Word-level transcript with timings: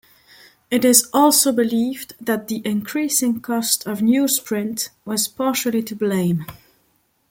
It 0.71 0.83
is 0.83 1.07
also 1.13 1.51
believed 1.51 2.15
that 2.19 2.47
the 2.47 2.63
increasing 2.65 3.39
cost 3.39 3.85
of 3.85 3.99
newsprint 3.99 4.89
was 5.05 5.27
partially 5.27 5.83
to 5.83 5.95
blame. 5.95 6.47